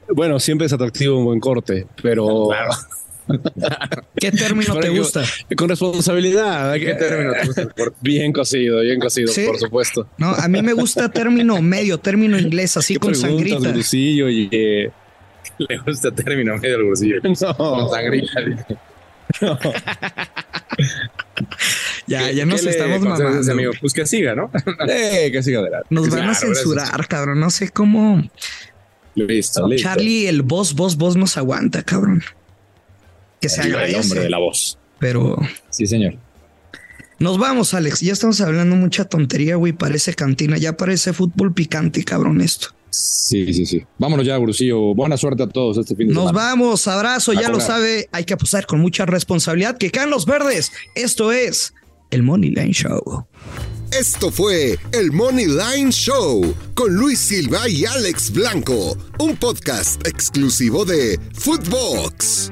bueno, 0.09 0.39
siempre 0.39 0.67
es 0.67 0.73
atractivo 0.73 1.17
un 1.17 1.25
buen 1.25 1.39
corte, 1.39 1.87
pero 2.01 2.49
¿Qué 4.15 4.31
término 4.31 4.79
te 4.79 4.89
gusta? 4.89 5.24
Con 5.55 5.69
responsabilidad. 5.69 6.74
¿Qué 6.75 6.93
término 6.95 7.33
te 7.33 7.45
gusta? 7.45 7.67
Bien 8.01 8.33
cocido, 8.33 8.81
bien 8.81 9.00
cocido, 9.00 9.31
por 9.45 9.59
supuesto. 9.59 10.07
No, 10.17 10.29
a 10.29 10.48
mí 10.48 10.62
me 10.62 10.74
gusta 10.74 11.09
término 11.09 11.62
medio, 11.62 11.98
término 12.00 12.38
inglés, 12.38 12.77
así 12.77 12.95
con 12.95 13.15
sangrita. 13.15 13.74
y, 13.93 14.50
eh, 14.51 14.91
Le 15.57 15.77
gusta 15.79 16.12
término 16.12 16.57
medio 16.57 16.77
al 16.77 16.83
bolsillo. 16.83 17.21
No. 17.41 17.55
Con 17.55 17.89
sangrita. 17.91 18.41
ya, 22.07 22.31
ya 22.31 22.45
nos 22.45 22.65
estamos 22.65 23.01
mamando. 23.01 23.51
Amigo? 23.51 23.71
Pues 23.79 23.93
que 23.93 24.05
siga, 24.05 24.33
¿no? 24.33 24.51
eh, 24.89 25.29
que 25.31 25.43
siga 25.43 25.59
adelante. 25.59 25.88
Nos 25.91 26.09
van 26.09 26.29
a 26.29 26.33
censurar, 26.33 27.07
cabrón. 27.07 27.39
No 27.39 27.50
sé 27.51 27.69
cómo. 27.69 28.24
Listo, 29.15 29.67
listo. 29.67 29.88
Charlie, 29.88 30.27
el 30.27 30.41
boss, 30.41 30.74
boss, 30.74 30.98
boss 30.98 31.15
nos 31.15 31.38
aguanta, 31.38 31.83
cabrón 31.83 32.24
que 33.39 33.50
se 33.50 33.62
El 33.62 33.96
hombre 33.96 34.22
de 34.22 34.29
la 34.29 34.38
voz. 34.38 34.77
Pero. 35.00 35.38
Sí, 35.69 35.88
señor. 35.88 36.15
Nos 37.19 37.38
vamos, 37.38 37.74
Alex. 37.74 38.00
Ya 38.00 38.13
estamos 38.13 38.39
hablando 38.41 38.75
mucha 38.75 39.05
tontería, 39.05 39.55
güey. 39.55 39.74
Parece 39.74 40.13
cantina. 40.13 40.58
Ya 40.58 40.77
parece 40.77 41.13
fútbol 41.13 41.53
picante, 41.53 42.03
cabrón, 42.03 42.41
esto. 42.41 42.69
Sí, 42.89 43.53
sí, 43.53 43.65
sí. 43.65 43.86
Vámonos 43.98 44.25
ya, 44.25 44.38
Brusillo. 44.38 44.96
Buena 44.96 45.17
suerte 45.17 45.43
a 45.43 45.48
todos 45.48 45.77
este 45.77 45.96
fin 45.96 46.08
de 46.08 46.13
Nos 46.13 46.29
semana. 46.29 46.50
Nos 46.50 46.60
vamos. 46.60 46.88
Abrazo. 46.88 47.34
ya 47.34 47.50
lo 47.50 47.60
sabe. 47.60 48.10
Hay 48.12 48.24
que 48.24 48.34
apostar 48.34 48.65
con 48.65 48.79
mucha 48.79 49.05
responsabilidad. 49.05 49.77
Que 49.77 49.91
caen 49.91 50.10
los 50.10 50.25
verdes. 50.25 50.72
Esto 50.96 51.31
es 51.31 51.74
el 52.12 52.24
Money 52.24 52.51
Line 52.51 52.74
Show. 52.74 53.27
Esto 53.91 54.31
fue 54.31 54.77
el 54.91 55.12
Money 55.12 55.48
Line 55.48 55.91
Show 55.91 56.55
con 56.75 56.94
Luis 56.94 57.20
Silva 57.20 57.68
y 57.68 57.85
Alex 57.85 58.31
Blanco, 58.31 58.96
un 59.18 59.35
podcast 59.35 60.05
exclusivo 60.07 60.85
de 60.85 61.20
Footbox. 61.33 62.51